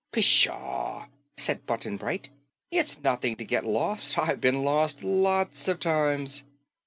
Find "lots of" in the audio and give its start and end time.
5.03-5.79